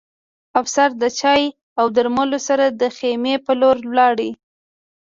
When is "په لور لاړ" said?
3.45-4.15